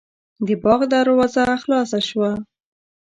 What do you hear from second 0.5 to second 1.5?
باغ دروازه